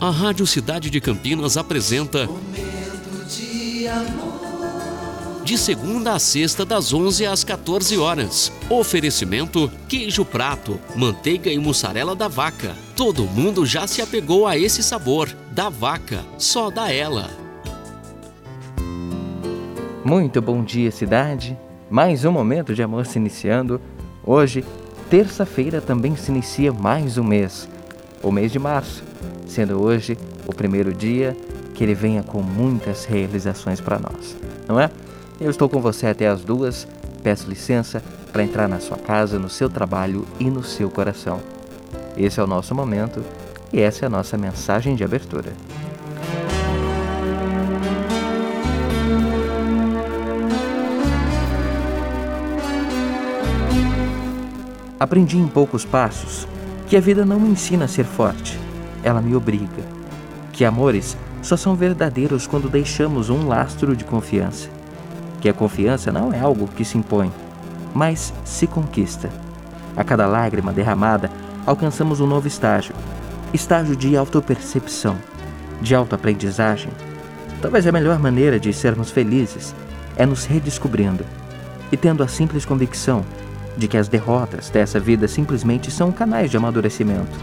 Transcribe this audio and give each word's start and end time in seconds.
A 0.00 0.10
Rádio 0.10 0.46
Cidade 0.46 0.90
de 0.90 1.00
Campinas 1.00 1.56
apresenta 1.56 2.28
de 5.42 5.58
segunda 5.58 6.12
a 6.12 6.20
sexta 6.20 6.64
das 6.64 6.92
11 6.92 7.26
às 7.26 7.42
14 7.42 7.98
horas. 7.98 8.52
Oferecimento: 8.70 9.68
queijo 9.88 10.24
prato, 10.24 10.78
manteiga 10.94 11.50
e 11.50 11.58
mussarela 11.58 12.14
da 12.14 12.28
vaca. 12.28 12.76
Todo 12.94 13.24
mundo 13.24 13.66
já 13.66 13.88
se 13.88 14.00
apegou 14.00 14.46
a 14.46 14.56
esse 14.56 14.84
sabor. 14.84 15.28
Da 15.50 15.68
vaca, 15.68 16.24
só 16.38 16.70
da 16.70 16.92
ela. 16.92 17.28
Muito 20.04 20.40
bom 20.40 20.62
dia, 20.62 20.92
cidade. 20.92 21.58
Mais 21.90 22.24
um 22.24 22.30
momento 22.30 22.72
de 22.72 22.84
amor 22.84 23.04
se 23.04 23.18
iniciando. 23.18 23.80
Hoje, 24.24 24.64
terça-feira, 25.10 25.80
também 25.80 26.14
se 26.14 26.30
inicia 26.30 26.72
mais 26.72 27.18
um 27.18 27.24
mês, 27.24 27.68
o 28.22 28.30
mês 28.32 28.52
de 28.52 28.58
março, 28.58 29.02
sendo 29.46 29.80
hoje 29.80 30.18
o 30.46 30.54
primeiro 30.54 30.92
dia 30.92 31.36
que 31.74 31.84
ele 31.84 31.94
venha 31.94 32.22
com 32.22 32.42
muitas 32.42 33.04
realizações 33.04 33.80
para 33.80 33.98
nós, 33.98 34.36
não 34.66 34.80
é? 34.80 34.90
Eu 35.40 35.50
estou 35.50 35.68
com 35.68 35.80
você 35.80 36.08
até 36.08 36.26
as 36.26 36.42
duas. 36.42 36.86
Peço 37.22 37.48
licença 37.48 38.02
para 38.32 38.42
entrar 38.42 38.68
na 38.68 38.80
sua 38.80 38.96
casa, 38.96 39.38
no 39.38 39.48
seu 39.48 39.70
trabalho 39.70 40.26
e 40.40 40.50
no 40.50 40.64
seu 40.64 40.90
coração. 40.90 41.40
Esse 42.16 42.40
é 42.40 42.42
o 42.42 42.46
nosso 42.46 42.74
momento 42.74 43.24
e 43.72 43.80
essa 43.80 44.04
é 44.04 44.06
a 44.06 44.10
nossa 44.10 44.36
mensagem 44.36 44.96
de 44.96 45.04
abertura. 45.04 45.52
Aprendi 54.98 55.38
em 55.38 55.46
poucos 55.46 55.84
passos 55.84 56.48
que 56.88 56.96
a 56.96 57.00
vida 57.00 57.24
não 57.24 57.38
me 57.38 57.50
ensina 57.50 57.84
a 57.84 57.88
ser 57.88 58.04
forte, 58.04 58.58
ela 59.02 59.20
me 59.20 59.34
obriga. 59.36 59.82
Que 60.52 60.64
amores 60.64 61.16
só 61.42 61.56
são 61.56 61.74
verdadeiros 61.74 62.46
quando 62.46 62.68
deixamos 62.68 63.30
um 63.30 63.46
lastro 63.46 63.94
de 63.94 64.04
confiança. 64.04 64.68
Que 65.40 65.48
a 65.48 65.54
confiança 65.54 66.10
não 66.10 66.32
é 66.32 66.40
algo 66.40 66.66
que 66.66 66.84
se 66.84 66.98
impõe, 66.98 67.30
mas 67.94 68.32
se 68.44 68.66
conquista. 68.66 69.30
A 69.96 70.02
cada 70.02 70.26
lágrima 70.26 70.72
derramada, 70.72 71.30
alcançamos 71.66 72.20
um 72.20 72.26
novo 72.26 72.48
estágio 72.48 72.94
estágio 73.52 73.96
de 73.96 74.16
autopercepção, 74.16 75.16
de 75.80 75.94
autoaprendizagem. 75.94 76.90
Talvez 77.62 77.86
a 77.86 77.92
melhor 77.92 78.18
maneira 78.18 78.60
de 78.60 78.72
sermos 78.72 79.10
felizes 79.10 79.74
é 80.16 80.26
nos 80.26 80.44
redescobrindo 80.44 81.24
e 81.90 81.96
tendo 81.96 82.22
a 82.22 82.28
simples 82.28 82.64
convicção 82.64 83.24
de 83.78 83.86
que 83.86 83.96
as 83.96 84.08
derrotas 84.08 84.68
dessa 84.68 84.98
vida 84.98 85.28
simplesmente 85.28 85.88
são 85.90 86.10
canais 86.10 86.50
de 86.50 86.56
amadurecimento, 86.56 87.38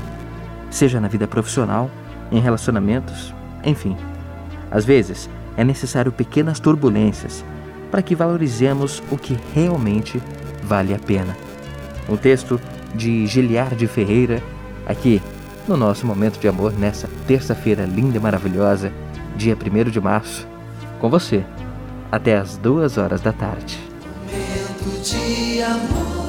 seja 0.70 1.00
na 1.00 1.08
vida 1.08 1.26
profissional, 1.26 1.90
em 2.30 2.40
relacionamentos, 2.40 3.34
enfim. 3.64 3.96
Às 4.70 4.84
vezes, 4.84 5.30
é 5.56 5.64
necessário 5.64 6.12
pequenas 6.12 6.60
turbulências 6.60 7.44
para 7.90 8.02
que 8.02 8.14
valorizemos 8.14 9.02
o 9.10 9.18
que 9.18 9.40
realmente 9.54 10.22
vale 10.62 10.94
a 10.94 11.00
pena. 11.00 11.36
Um 12.10 12.18
texto 12.18 12.60
de 12.94 13.26
Giliard 13.26 13.88
Ferreira, 13.88 14.44
aqui 14.86 15.22
no 15.66 15.78
nosso 15.78 16.06
momento 16.06 16.38
de 16.38 16.48
amor 16.50 16.74
nessa 16.74 17.10
terça-feira 17.26 17.86
linda 17.86 18.18
e 18.18 18.20
maravilhosa, 18.20 18.92
dia 19.38 19.56
1 19.56 19.90
de 19.90 20.02
março, 20.02 20.46
com 21.00 21.10
você, 21.10 21.46
até 22.12 22.38
as 22.38 22.58
duas 22.58 22.98
horas 22.98 23.22
da 23.22 23.32
tarde. 23.32 23.80
Momento 24.30 25.02
de 25.02 25.62
amor. 25.62 26.25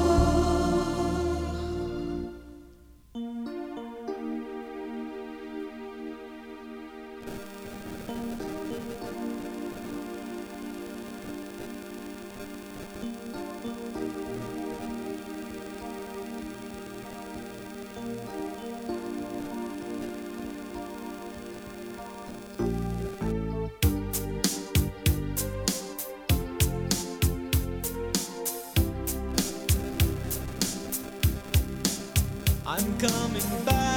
I'm 32.77 32.95
coming 32.99 33.65
back 33.65 33.96